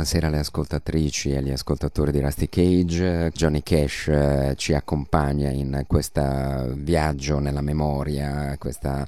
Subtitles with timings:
[0.00, 3.30] Buonasera alle ascoltatrici e agli ascoltatori di Rusty Cage.
[3.34, 9.04] Johnny Cash eh, ci accompagna in questo viaggio nella memoria, questo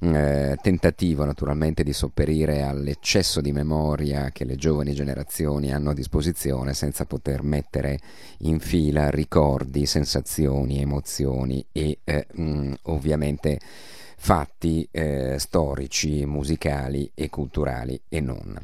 [0.00, 6.74] eh, tentativo naturalmente di sopperire all'eccesso di memoria che le giovani generazioni hanno a disposizione
[6.74, 7.98] senza poter mettere
[8.38, 13.58] in fila ricordi, sensazioni, emozioni e eh, mh, ovviamente
[14.16, 18.58] fatti eh, storici, musicali e culturali e non.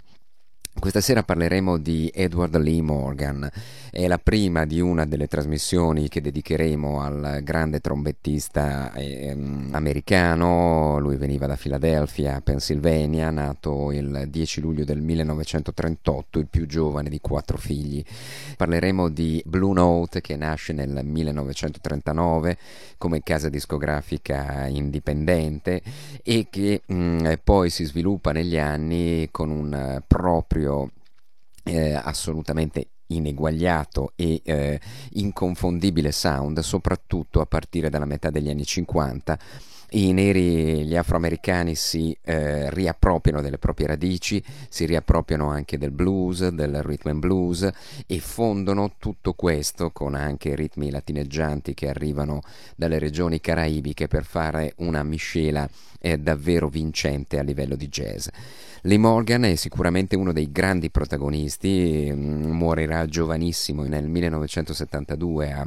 [0.76, 3.48] Questa sera parleremo di Edward Lee Morgan,
[3.90, 9.30] è la prima di una delle trasmissioni che dedicheremo al grande trombettista eh,
[9.70, 17.08] americano, lui veniva da Filadelfia, Pennsylvania, nato il 10 luglio del 1938, il più giovane
[17.08, 18.04] di quattro figli.
[18.56, 22.58] Parleremo di Blue Note che nasce nel 1939
[22.98, 25.80] come casa discografica indipendente
[26.22, 30.90] e che mh, poi si sviluppa negli anni con un proprio proprio
[31.64, 34.80] eh, assolutamente ineguagliato e eh,
[35.12, 39.38] inconfondibile sound, soprattutto a partire dalla metà degli anni 50
[39.94, 46.48] i neri, gli afroamericani si eh, riappropriano delle proprie radici, si riappropriano anche del blues,
[46.48, 47.70] del rhythm and blues
[48.04, 52.40] e fondono tutto questo con anche ritmi latineggianti che arrivano
[52.74, 55.68] dalle regioni caraibiche per fare una miscela
[56.00, 58.26] eh, davvero vincente a livello di jazz.
[58.86, 65.66] Lee Morgan è sicuramente uno dei grandi protagonisti, mm, morirà giovanissimo nel 1972 a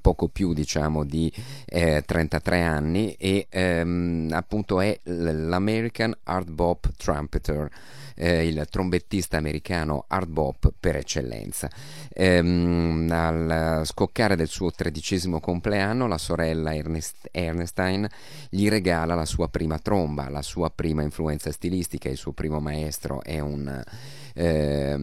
[0.00, 1.32] poco più diciamo di
[1.66, 7.70] eh, 33 anni e ehm, appunto è l'American Art Bop Trumpeter
[8.20, 11.70] eh, il trombettista americano hard bop per eccellenza.
[12.12, 18.10] Ehm, al scoccare del suo tredicesimo compleanno, la sorella Ernest, Ernestine
[18.50, 23.22] gli regala la sua prima tromba, la sua prima influenza stilistica, il suo primo maestro
[23.22, 23.82] è un
[24.40, 24.96] eh,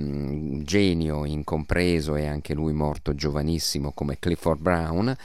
[0.64, 5.16] genio incompreso e anche lui morto giovanissimo come Clifford Brown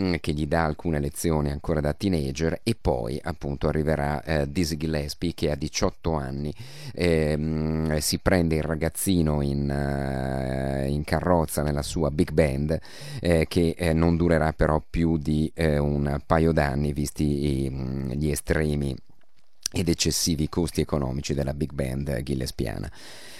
[0.00, 4.76] mm, che gli dà alcune lezioni ancora da teenager e poi appunto arriverà eh, Dizzy
[4.76, 6.52] Gillespie che a 18 anni
[6.92, 12.78] eh, si prende il ragazzino in, uh, in, carrozza nella sua big band
[13.20, 18.10] eh, che eh, non durerà però più di eh, un paio d'anni visti i, mm,
[18.10, 18.96] gli estremi
[19.72, 22.90] ed eccessivi costi economici della big band gillespiana.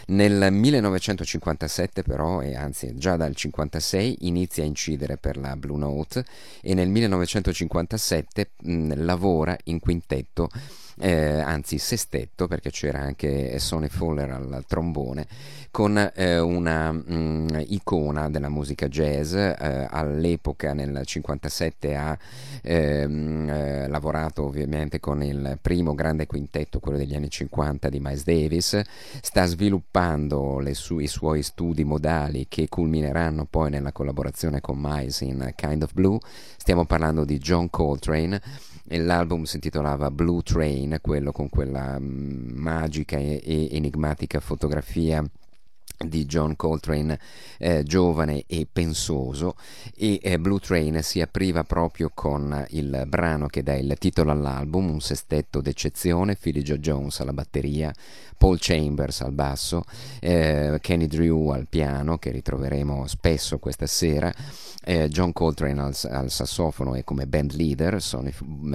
[0.06, 6.24] Nel 1957 però, e anzi già dal 1956, inizia a incidere per la Blue Note
[6.60, 10.48] e nel 1957 mh, lavora in quintetto
[10.98, 15.27] eh, anzi sestetto perché c'era anche Sonny Fuller al trombone,
[15.71, 22.18] con eh, una mh, mm, icona della musica jazz, eh, all'epoca nel 1957 ha
[22.62, 28.24] ehm, eh, lavorato ovviamente con il primo grande quintetto, quello degli anni 50 di Miles
[28.24, 28.80] Davis,
[29.21, 35.53] sta sviluppando su- i suoi studi modali che culmineranno poi nella collaborazione con Miles in
[35.56, 36.18] Kind of Blue,
[36.56, 38.41] stiamo parlando di John Coltrane
[38.92, 45.24] e l'album si intitolava Blue Train, quello con quella mm, magica e enigmatica fotografia
[46.04, 47.19] di John Coltrane
[47.59, 49.57] eh, giovane e pensoso
[49.97, 54.91] e eh, Blue Train si apriva proprio con il brano che dà il titolo all'album,
[54.91, 57.93] un sestetto d'eccezione, Philly Joe Jones alla batteria,
[58.37, 59.84] Paul Chambers al basso,
[60.21, 64.34] eh, Kenny Drew al piano che ritroveremo spesso questa sera,
[64.84, 68.33] eh, John Coltrane al, al, sassofono e come band leader, Sonny,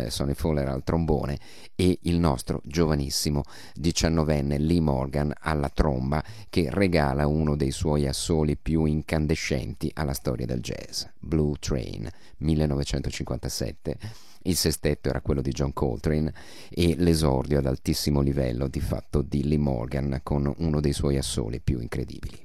[0.07, 1.37] Sonny Fowler al trombone
[1.75, 8.57] e il nostro giovanissimo diciannovenne Lee Morgan alla tromba che regala uno dei suoi assoli
[8.57, 13.97] più incandescenti alla storia del jazz, Blue Train 1957
[14.47, 16.33] il sestetto era quello di John Coltrane
[16.69, 21.59] e l'esordio ad altissimo livello di fatto di Lee Morgan con uno dei suoi assoli
[21.59, 22.41] più incredibili.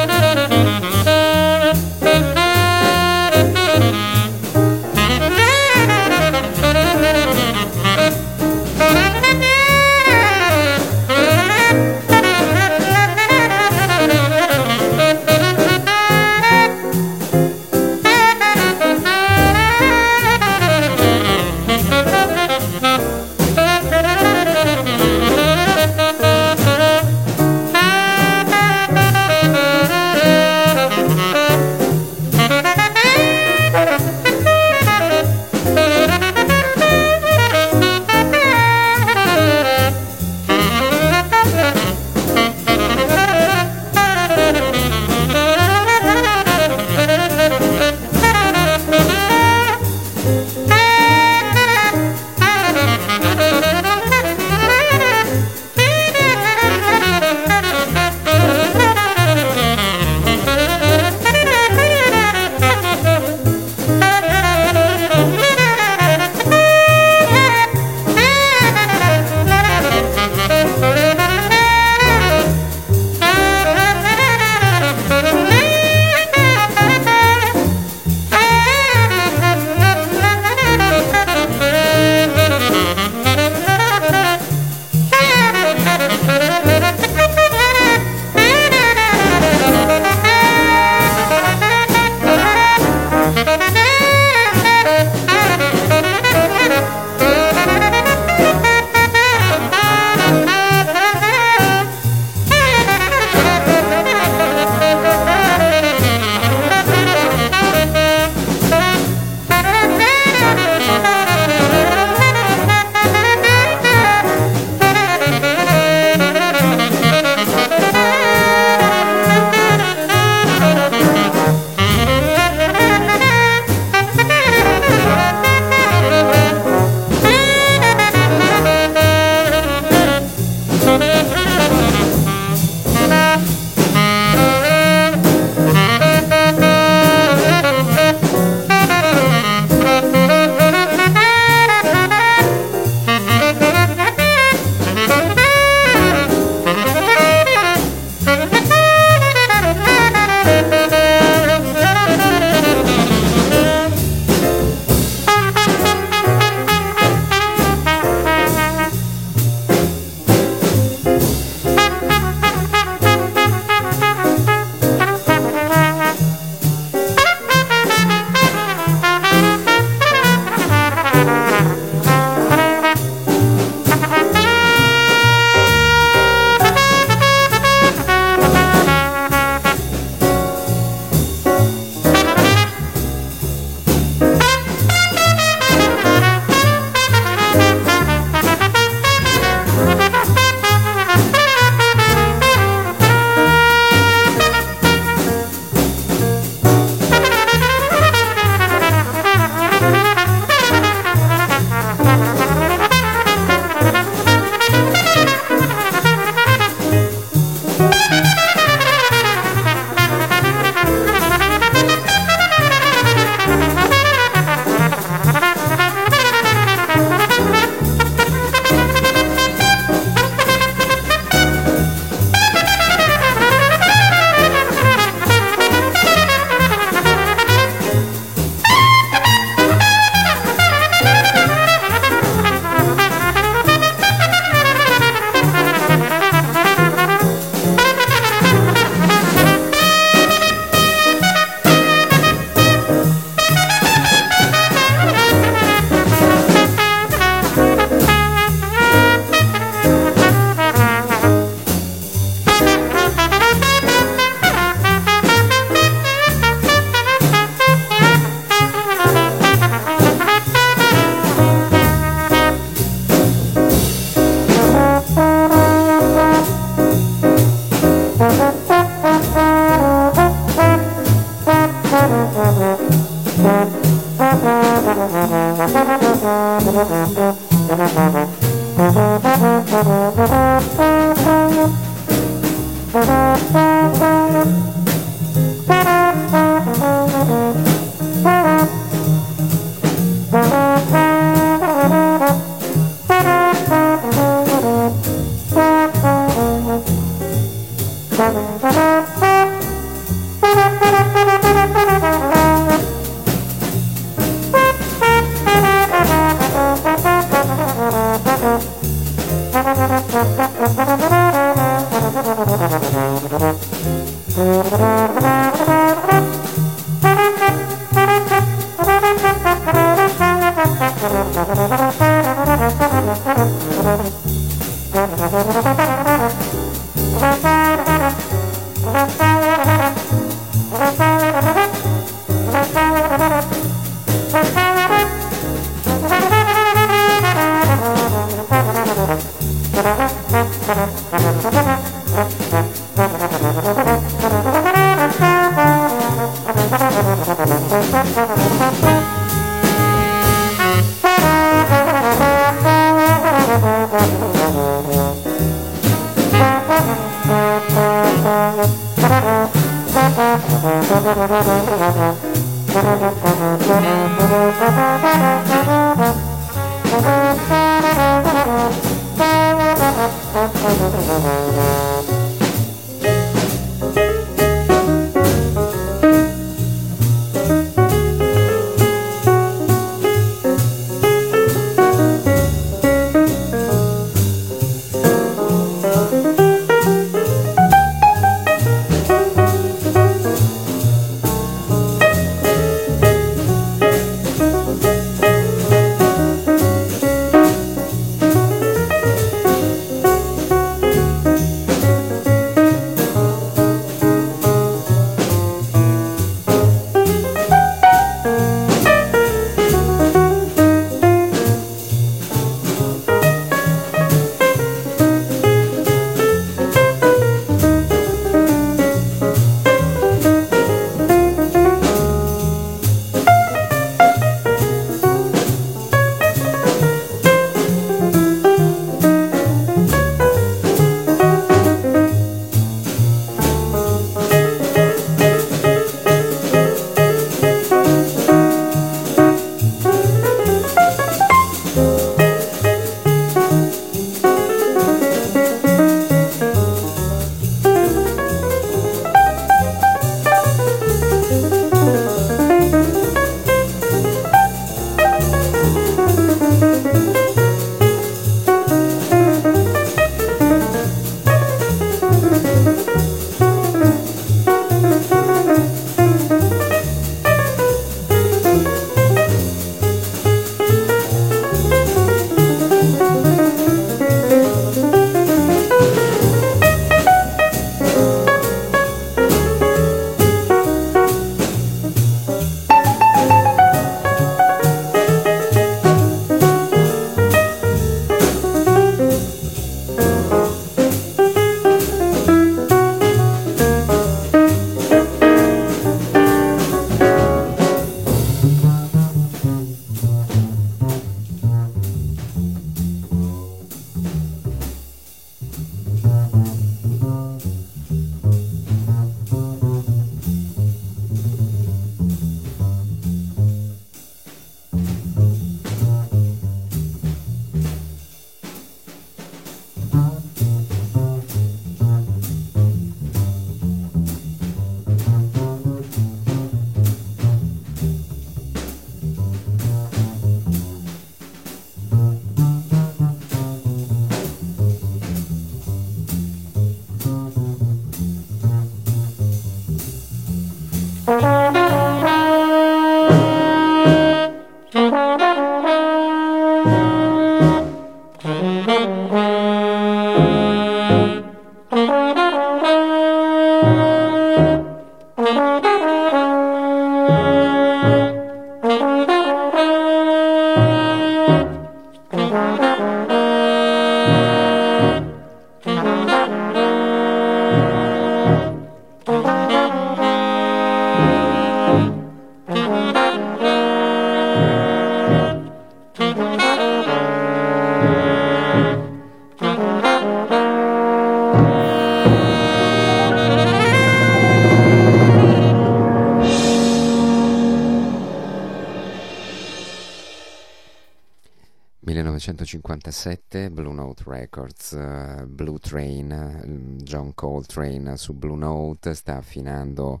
[592.76, 600.00] 1957 Blue Note Records, uh, Blue Train, John Coltrane su Blue Note sta affinando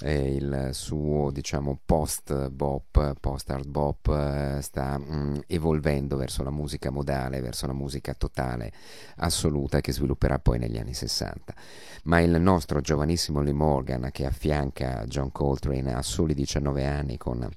[0.00, 6.50] eh, il suo diciamo post bop, post hard bop eh, sta mm, evolvendo verso la
[6.50, 8.72] musica modale, verso la musica totale,
[9.16, 11.54] assoluta che svilupperà poi negli anni 60.
[12.04, 17.48] Ma il nostro giovanissimo Lee Morgan che affianca John Coltrane a soli 19 anni con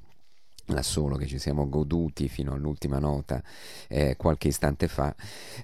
[0.67, 3.41] l'assolo che ci siamo goduti fino all'ultima nota
[3.88, 5.13] eh, qualche istante fa,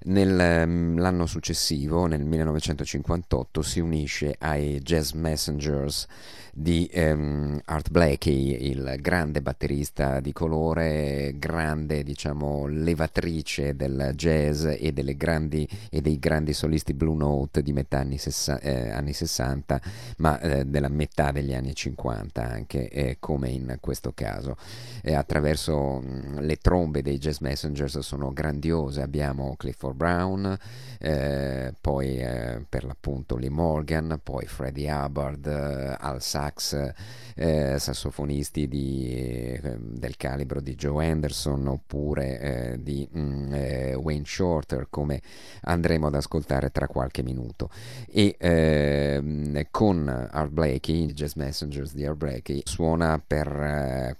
[0.03, 6.07] nell'anno mm, successivo, nel 1958, si unisce ai Jazz Messengers
[6.55, 14.93] di um, Art Blakey, il grande batterista di colore, grande diciamo levatrice del jazz e,
[15.17, 19.81] grandi, e dei grandi solisti Blue Note di metà anni, sessa, eh, anni 60,
[20.17, 24.55] ma eh, della metà degli anni 50 anche, eh, come in questo caso.
[25.01, 30.57] Attraverso mh, le trombe dei Jazz Messengers sono grandiose, abbiamo Clifford Brown,
[30.99, 36.93] eh, poi eh, per l'appunto Lee Morgan, poi Freddie Hubbard, eh, Al sax,
[37.35, 43.53] eh, sassofonisti di, eh, del calibro di Joe Anderson oppure eh, di mm,
[43.95, 45.21] Wayne Shorter come
[45.61, 47.69] andremo ad ascoltare tra qualche minuto.
[48.09, 54.17] E ehm, con Art Blakey, i Jazz Messengers di Art Blakey suona per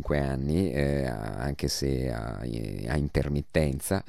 [0.00, 4.02] 4-5 anni anche se a, a intermittenza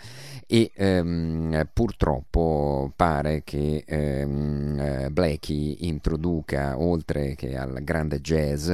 [0.45, 8.71] e ehm, pur purtroppo pare che ehm, eh, Blackie introduca, oltre che al grande jazz,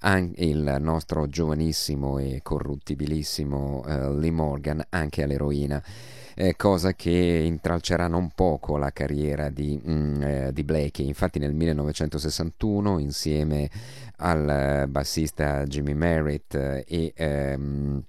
[0.00, 5.82] anche il nostro giovanissimo e corruttibilissimo eh, Lee Morgan anche all'eroina.
[6.38, 11.06] Eh, cosa che intralcerà non poco la carriera di, mm, eh, di Blakey.
[11.06, 13.70] Infatti nel 1961 insieme
[14.16, 18.02] al bassista Jimmy Merritt e ehm,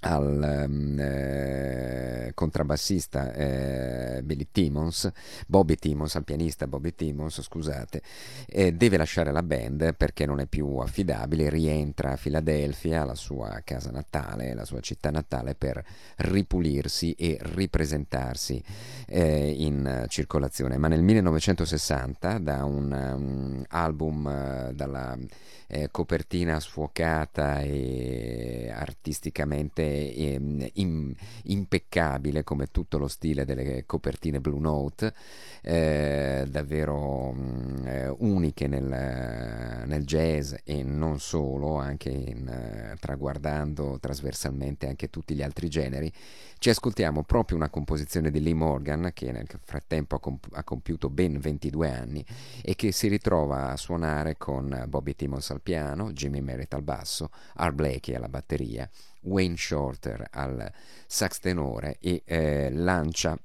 [0.00, 5.10] al um, eh, contrabbassista eh, Billy Timmons,
[5.46, 8.02] Bobby Timmons, al pianista Bobby Timmons, scusate,
[8.46, 13.60] eh, deve lasciare la band perché non è più affidabile, rientra a Filadelfia, la sua
[13.64, 15.82] casa natale, la sua città natale, per
[16.16, 18.62] ripulirsi e ripresentarsi
[19.06, 20.78] eh, in circolazione.
[20.78, 25.18] Ma nel 1960, da un um, album uh, dalla
[25.70, 34.58] eh, copertina sfuocata e artisticamente eh, in, impeccabile come tutto lo stile delle copertine Blue
[34.58, 35.14] Note,
[35.62, 44.88] eh, davvero mh, mm, uniche nel, nel, jazz e non solo, anche in, traguardando trasversalmente
[44.88, 46.12] anche tutti gli altri generi.
[46.58, 51.08] Ci ascoltiamo proprio una composizione di Lee Morgan che nel frattempo ha, comp- ha compiuto
[51.08, 52.24] ben 22 anni
[52.62, 57.30] e che si ritrova a suonare con Bobby Timmons al piano, Jimmy Merritt al basso,
[57.54, 58.88] Art Blakey alla batteria,
[59.22, 60.72] Wayne Shorter al
[61.06, 63.38] sax tenore e eh, lancia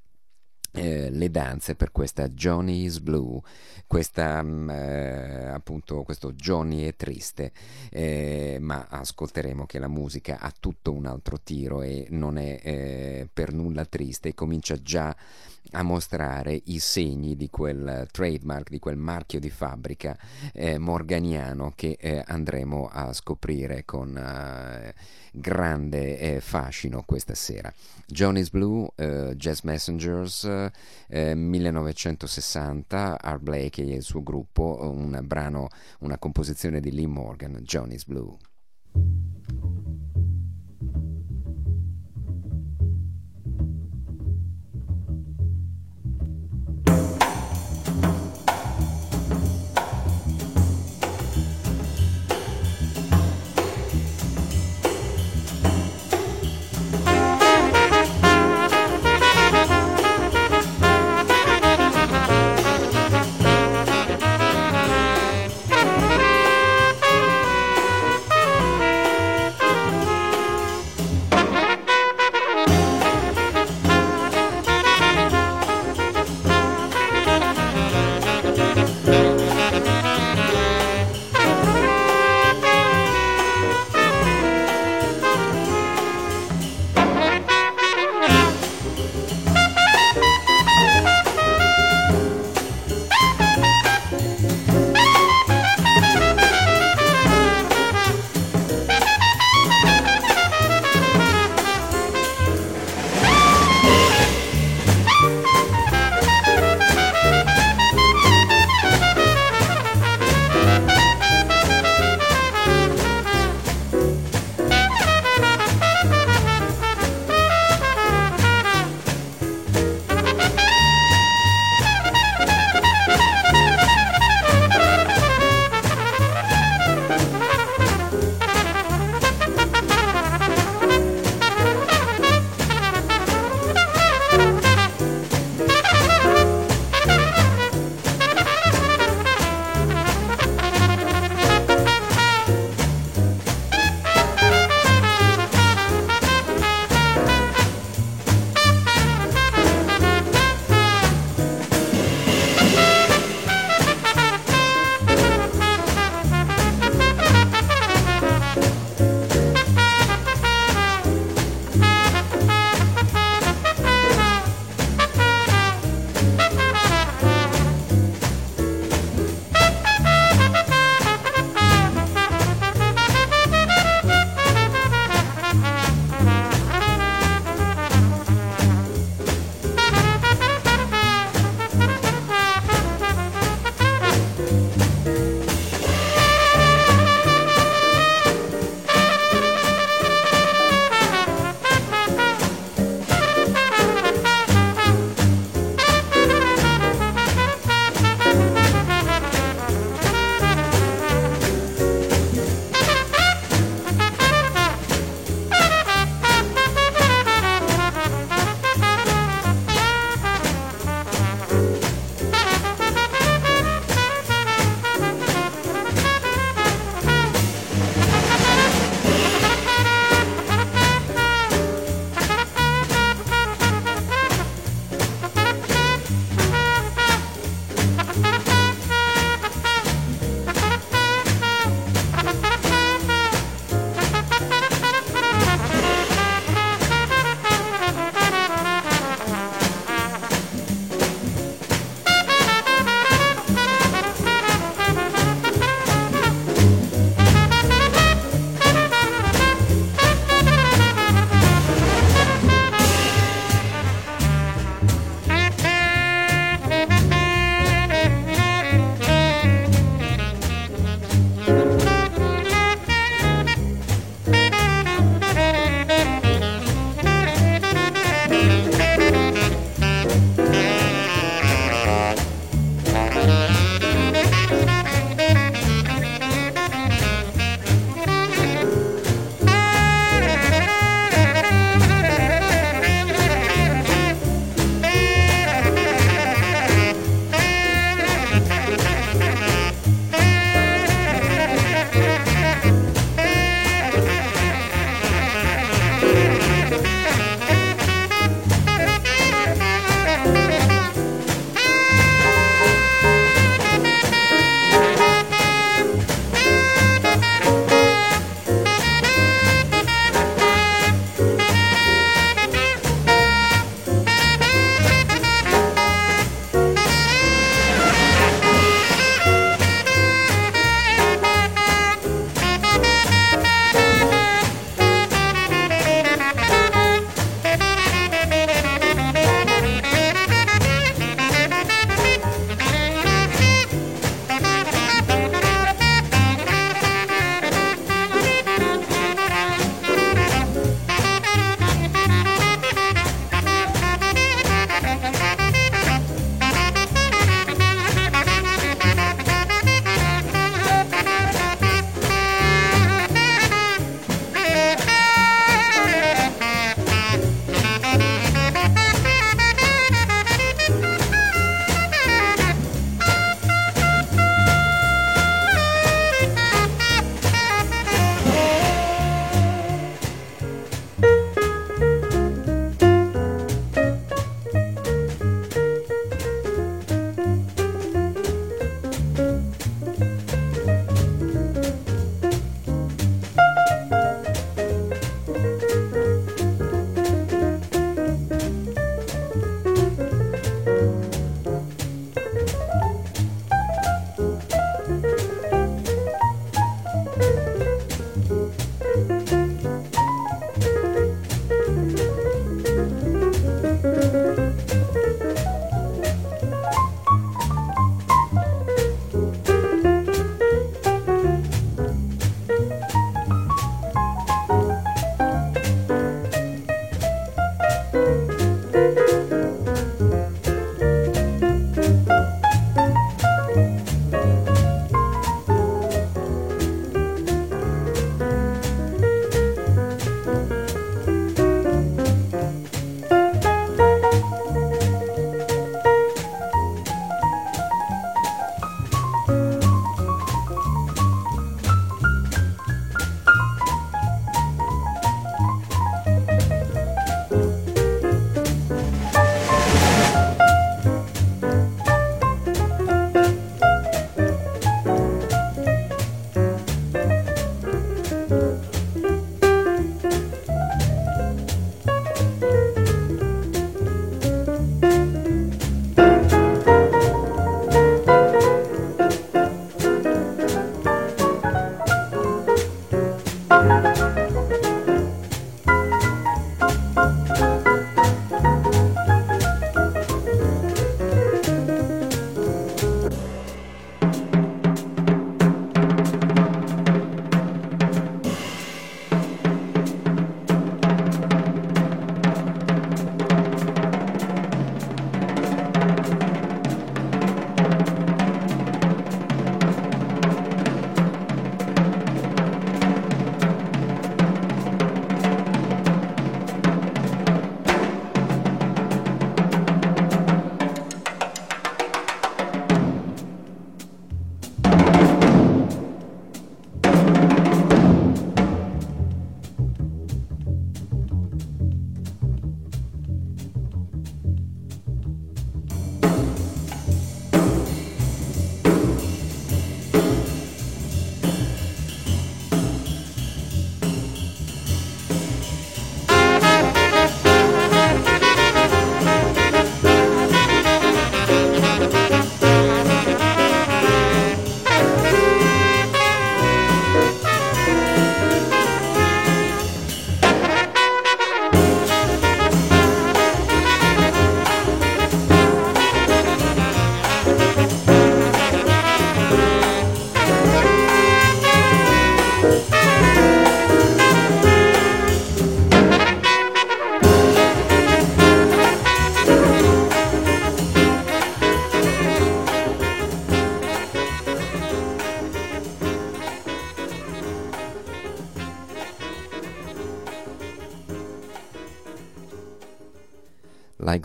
[0.75, 3.39] eh, le danze per questa Johnny's Blue,
[3.87, 7.51] questa, mm, eh, appunto, questo Johnny è triste,
[7.89, 13.29] eh, ma ascolteremo che la musica ha tutto un altro tiro e non è eh,
[13.31, 15.15] per nulla triste e comincia già
[15.71, 20.15] a mostrare i segni di quel trademark, di quel marchio di fabbrica
[20.53, 24.13] eh, morganiano che andremo a scoprire con
[25.31, 27.73] grande fascino questa sera.
[28.05, 28.87] Johnny's Blue,
[29.35, 30.64] Jazz Messengers,
[31.09, 35.67] 1960, Art Blake e il suo gruppo, un brano,
[35.99, 38.35] una composizione di Lee Morgan, Johnny's Blue.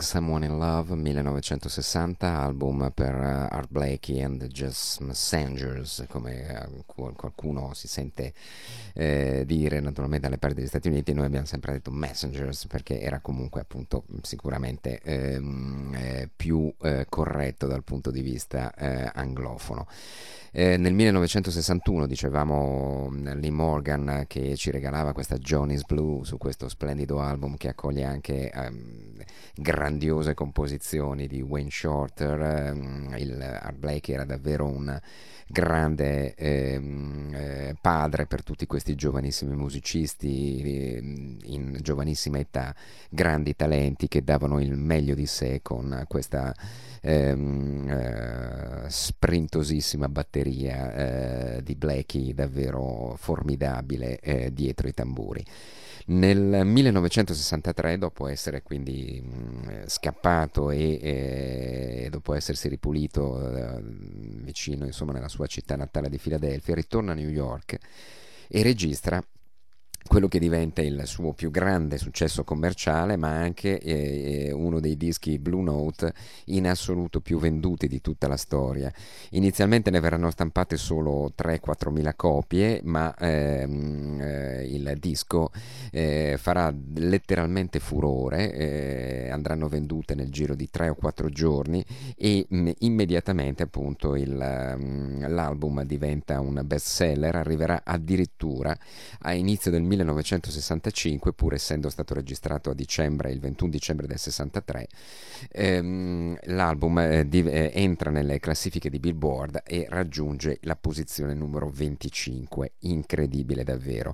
[0.01, 6.73] Like Someone in Love 1960, album per uh, Art Blakey and the Jazz Messengers, come
[6.75, 8.33] uh, qualcuno si sente
[8.95, 13.19] eh, dire naturalmente dalle parti degli Stati Uniti, noi abbiamo sempre detto Messengers perché era
[13.19, 19.85] comunque appunto sicuramente ehm, eh, più eh, corretto dal punto di vista eh, anglofono.
[20.53, 27.21] Eh, nel 1961 dicevamo Lee Morgan che ci regalava questa Johnny's Blue su questo splendido
[27.21, 29.13] album che accoglie anche ehm,
[29.55, 32.41] grandiose composizioni di Wayne Shorter.
[32.41, 34.99] Ehm, il Art Blake era davvero un
[35.47, 40.97] grande ehm, eh, padre per tutti questi giovanissimi musicisti eh,
[41.43, 42.75] in giovanissima età,
[43.09, 46.53] grandi talenti che davano il meglio di sé con questa
[47.01, 55.45] ehm, eh, sprintosissima batteria eh, di Blackie davvero formidabile eh, dietro i tamburi.
[56.07, 65.13] Nel 1963, dopo essere quindi mh, scappato e, e, dopo essersi ripulito eh, vicino, insomma,
[65.13, 67.77] nella sua città natale di Filadelfia, ritorna a New York
[68.47, 69.23] e registra
[70.07, 74.97] quello che diventa il suo più grande successo commerciale, ma anche eh, eh, uno dei
[74.97, 76.13] dischi Blue Note
[76.45, 78.91] in assoluto più venduti di tutta la storia.
[79.31, 85.51] Inizialmente ne verranno stampate solo 3-4 mila copie, ma ehm, eh, il disco
[85.91, 91.83] eh, farà letteralmente furore, eh, andranno vendute nel giro di 3 o 4 giorni
[92.17, 98.75] e mh, mm, immediatamente appunto il, mh, mm, l'album diventa un best seller, arriverà addirittura
[99.21, 104.87] a inizio del 1965, pur essendo stato registrato a dicembre, il 21 dicembre del 63,
[105.51, 111.69] ehm, l'album eh, di, eh, entra nelle classifiche di Billboard e raggiunge la posizione numero
[111.69, 114.13] 25, incredibile davvero.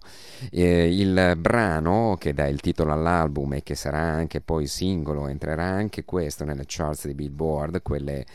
[0.49, 5.65] Eh, il brano che dà il titolo all'album e che sarà anche poi singolo, entrerà
[5.65, 8.25] anche questo nelle charts di Billboard, quelle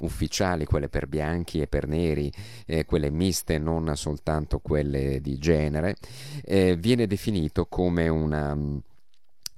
[0.00, 2.32] ufficiali, quelle per bianchi e per neri,
[2.66, 5.96] eh, quelle miste, non soltanto quelle di genere,
[6.44, 8.56] eh, viene definito come una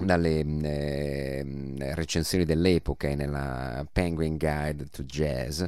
[0.04, 5.62] dalle eh, recensioni dell'epoca e nella Penguin Guide to Jazz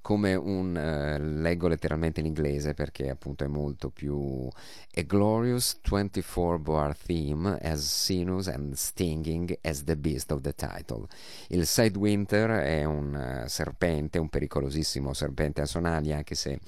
[0.00, 6.58] come un eh, leggo letteralmente in inglese perché appunto è molto più a glorious 24
[6.58, 11.06] bar theme as sinuous and stinging as the beast of the title
[11.48, 16.58] il Sidewinter è un uh, serpente un pericolosissimo serpente a sonagli anche se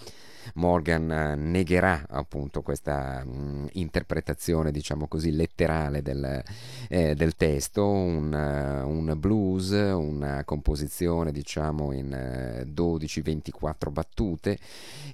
[0.55, 6.42] Morgan eh, negherà appunto questa mh, mm, interpretazione, diciamo così, letterale del,
[6.88, 14.58] eh, del testo, un, uh, un, blues, una composizione diciamo in uh, 12-24 battute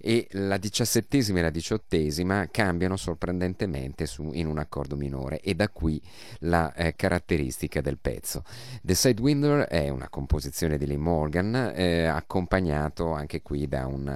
[0.01, 5.69] e la diciassettesima e la diciottesima cambiano sorprendentemente su, in un accordo minore e da
[5.69, 6.01] qui
[6.41, 8.45] la eh, caratteristica del pezzo.
[8.83, 14.07] The Sidewinder è una composizione di Lee Morgan eh, accompagnato anche qui da un,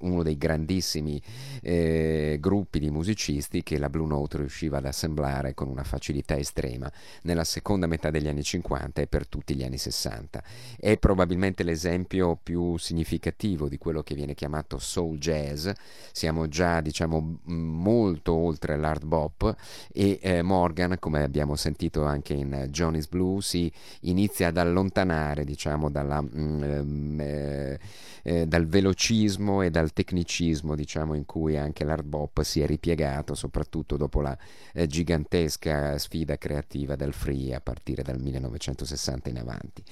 [0.00, 1.20] un uno dei grandissimi
[1.62, 6.90] eh, gruppi di musicisti che la Blue Note riusciva ad assemblare con una facilità estrema
[7.22, 10.42] nella seconda metà degli anni 50 e per tutti gli anni 60.
[10.78, 15.68] È probabilmente l'esempio più significativo di quello che viene chiamato soul jazz.
[16.12, 19.54] Siamo già, diciamo, molto oltre l'hard bop
[19.92, 25.90] e eh, Morgan, come abbiamo sentito anche in Johnny's Blue, si inizia ad allontanare, diciamo,
[25.90, 27.78] dalla, mm, eh,
[28.22, 33.34] eh, dal velocismo e dal tecnicismo diciamo, in cui anche l'hard bop si è ripiegato,
[33.34, 34.36] soprattutto dopo la
[34.72, 38.18] eh, gigantesca sfida creativa del free a partire dal
[38.66, 39.84] 1960 in avanti.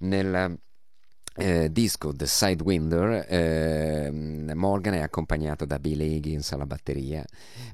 [0.00, 0.58] Nel,
[1.36, 4.10] eh, disco The Sidewinder, eh,
[4.54, 7.24] Morgan è accompagnato da Bill Higgins alla batteria,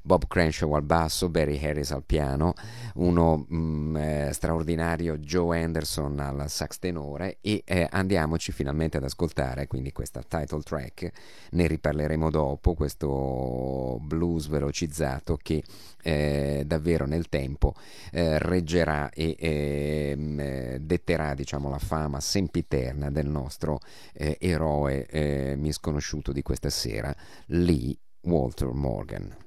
[0.01, 2.53] Bob Crenshaw al basso, Barry Harris al piano,
[2.95, 9.03] uno mh, mm, eh, straordinario Joe Anderson al sax tenore e eh, andiamoci finalmente ad
[9.03, 11.11] ascoltare quindi questa title track,
[11.51, 15.63] ne riparleremo dopo, questo blues velocizzato che
[16.01, 17.73] eh, davvero nel tempo
[18.11, 23.79] eh, reggerà e ehm, detterà diciamo, la fama sempiterna del nostro nostro
[24.13, 27.15] eh, eroe eh, misconosciuto di questa sera,
[27.47, 29.37] Lee Walter Morgan.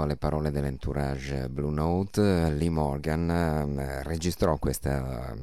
[0.00, 5.36] Stando alle parole dell'entourage Blue Note, Lee Morgan eh, registrò questa eh,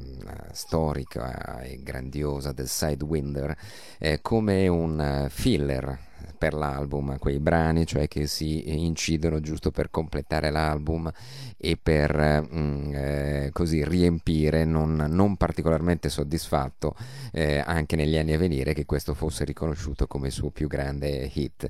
[0.52, 3.56] storica e grandiosa The Sidewinder
[4.00, 6.07] eh, come un filler
[6.38, 11.12] per l'album, quei brani cioè che si incidono giusto per completare l'album
[11.58, 16.96] e per mm, eh, così riempire, non, non particolarmente soddisfatto
[17.32, 21.30] eh, anche negli anni a venire che questo fosse riconosciuto come il suo più grande
[21.34, 21.68] hit.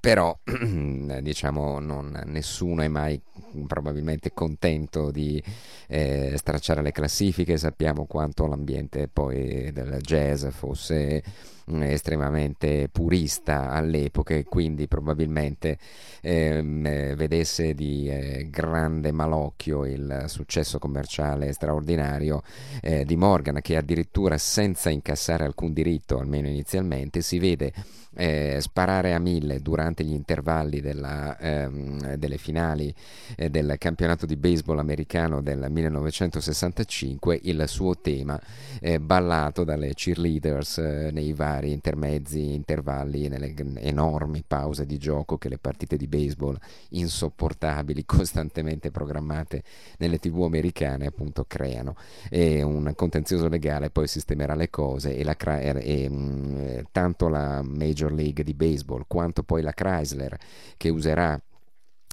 [0.00, 0.36] Però
[1.20, 3.20] diciamo non, nessuno è mai
[3.66, 5.42] probabilmente contento di
[5.88, 11.22] eh, stracciare le classifiche, sappiamo quanto l'ambiente poi del jazz fosse
[11.66, 15.78] estremamente purista all'epoca e quindi probabilmente
[16.20, 22.42] ehm, vedesse di eh, grande malocchio il successo commerciale straordinario
[22.80, 27.72] eh, di Morgan che addirittura senza incassare alcun diritto, almeno inizialmente, si vede
[28.16, 32.92] eh, sparare a mille durante gli intervalli della, ehm, delle finali
[33.36, 38.40] eh, del campionato di baseball americano del 1965 il suo tema
[38.80, 45.48] eh, ballato dalle cheerleaders eh, nei vari intermezzi, intervalli, nelle enormi pause di gioco che
[45.48, 46.58] le partite di baseball
[46.90, 49.62] insopportabili, costantemente programmate
[49.98, 51.96] nelle tv americane appunto creano.
[52.30, 57.62] E un contenzioso legale poi sistemerà le cose e, la, e mh, mm, tanto la
[57.62, 60.36] Major Major League di baseball, quanto poi la Chrysler
[60.76, 61.40] che userà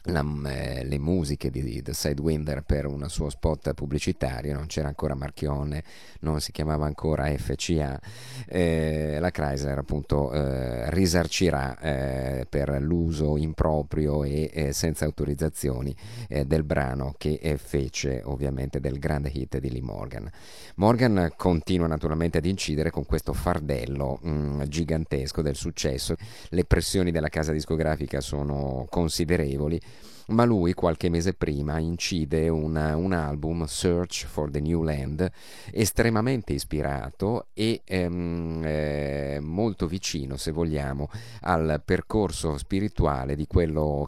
[0.04, 5.16] la, eh, le musiche di, The Sidewinder per un suo spot pubblicitario, non c'era ancora
[5.16, 5.84] Marchione,
[6.22, 7.99] non si chiamava ancora FCA,
[8.47, 15.95] eh, la Chrysler appunto eh, risarcirà eh, per l'uso improprio e eh, senza autorizzazioni
[16.28, 20.30] eh, del brano che fece ovviamente del grande hit di Lee Morgan.
[20.76, 26.16] Morgan continua naturalmente ad incidere con questo fardello mh, mm, gigantesco del successo,
[26.49, 29.80] le pressioni della casa discografica sono considerevoli
[30.28, 35.30] ma lui qualche mese prima incide una, un album, Search for the New Land,
[35.71, 41.09] estremamente ispirato e ehm, eh, molto vicino, se vogliamo,
[41.41, 43.47] al percorso spirituale di,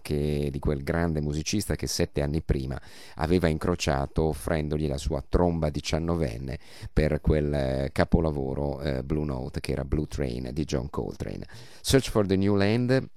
[0.01, 2.79] che, di quel grande musicista che sette anni prima
[3.15, 6.59] aveva incrociato offrendogli la sua tromba diciannovenne
[6.91, 11.45] per quel eh, capolavoro eh, Blue Note che era Blue Train di John Coltrane.
[11.81, 13.09] Search for the New Land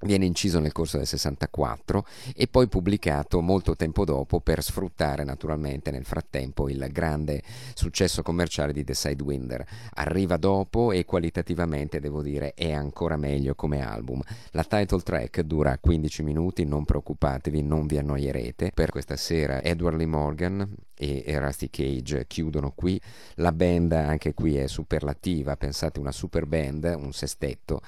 [0.00, 5.90] Viene inciso nel corso del 64 e poi pubblicato molto tempo dopo per sfruttare naturalmente
[5.90, 7.42] nel frattempo il grande
[7.72, 9.64] successo commerciale di The Sidewinder.
[9.94, 14.20] Arriva dopo e qualitativamente devo dire è ancora meglio come album.
[14.50, 18.72] La title track dura 15 minuti, non preoccupatevi, non vi annoierete.
[18.74, 23.00] Per questa sera Edward Lee Morgan e, Rusty Cage chiudono qui.
[23.36, 27.80] La band anche qui è superlativa, pensate una super band, un sestetto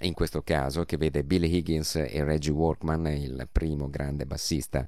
[0.00, 4.86] in questo caso che vede Billy Higgins e Reggie Workman, il primo grande bassista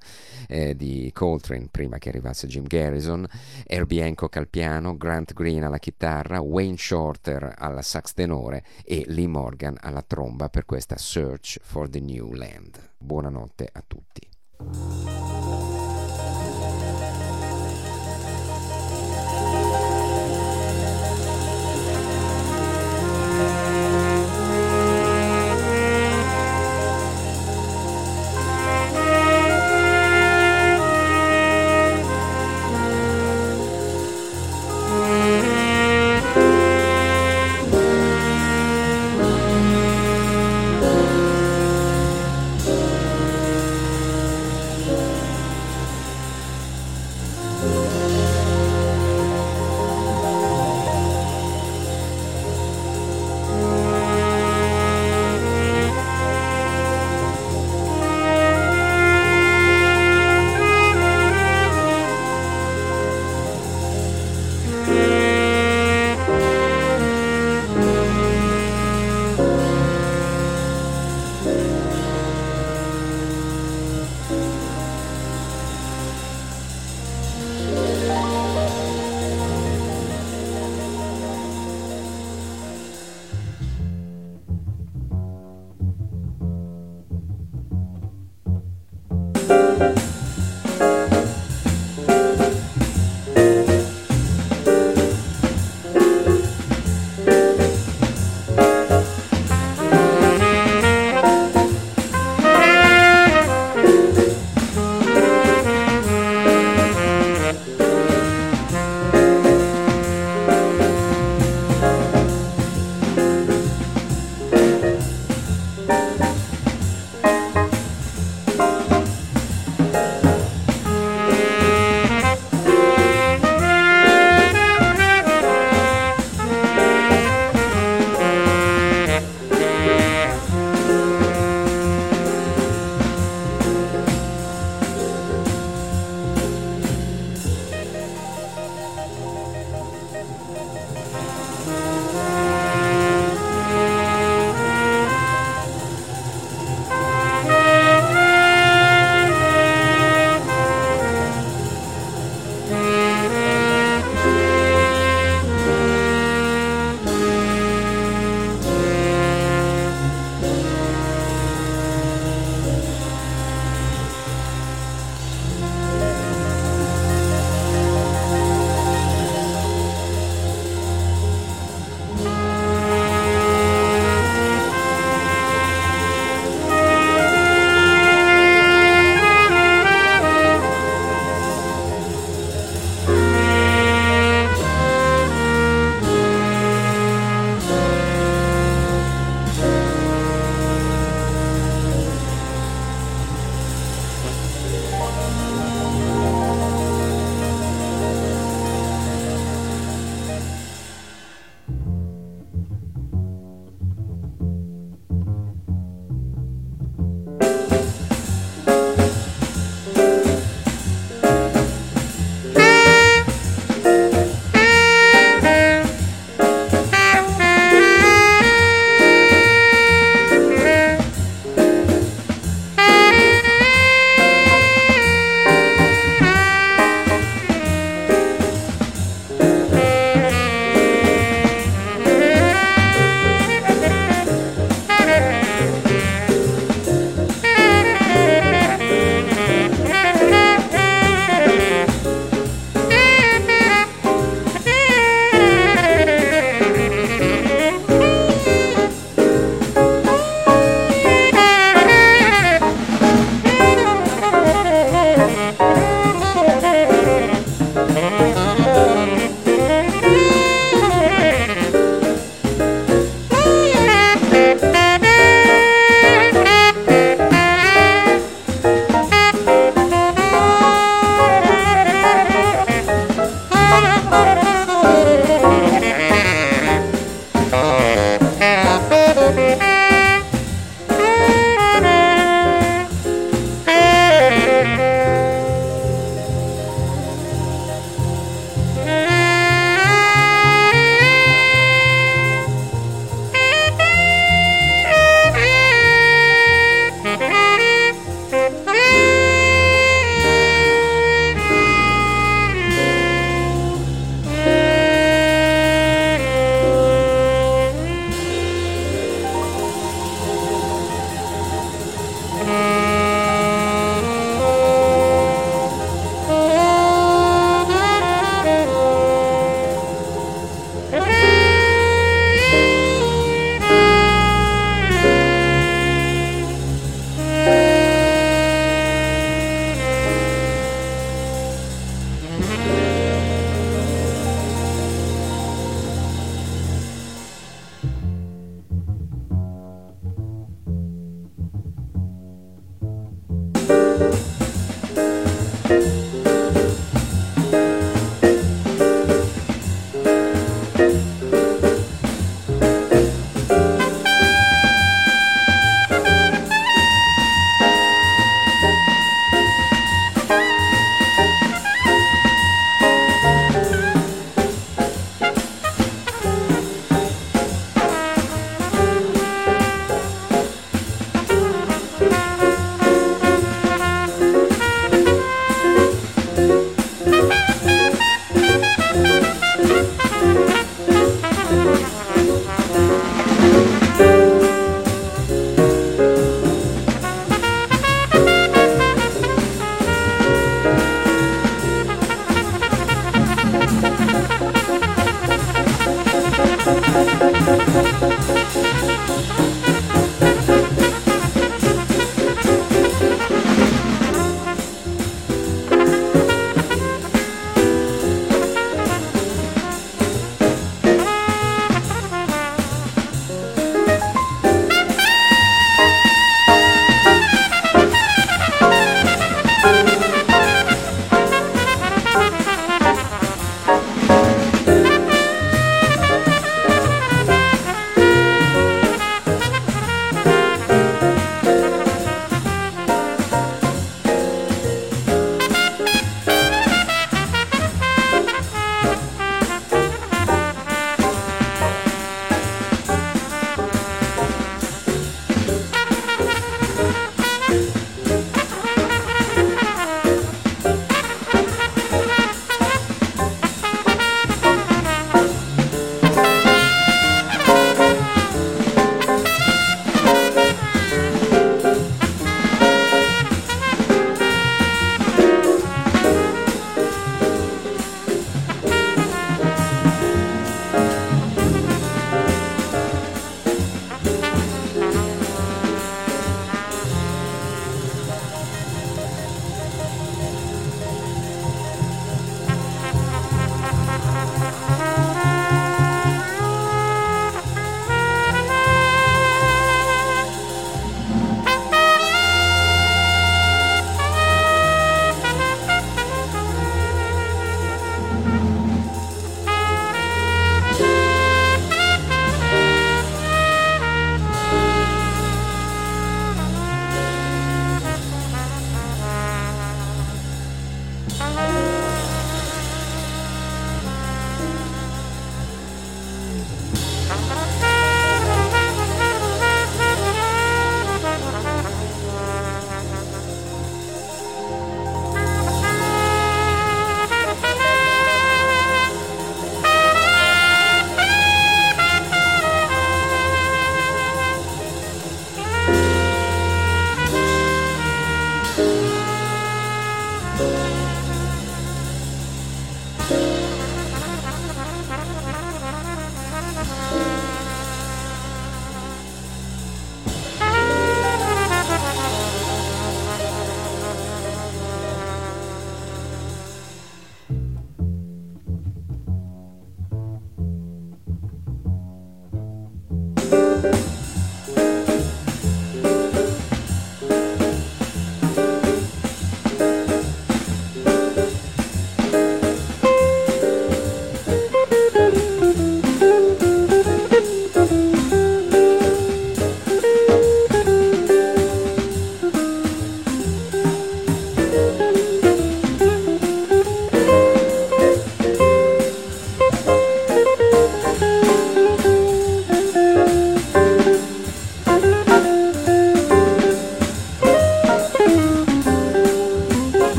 [0.49, 3.27] eh, di Coltrane prima che arrivasse Jim Garrison,
[3.67, 9.29] Herbie Hancock al piano, Grant Green alla chitarra, Wayne Shorter alla sax tenore e Lee
[9.29, 12.93] Morgan alla tromba per questa Search for the New Land.
[12.99, 15.34] Buonanotte a tutti.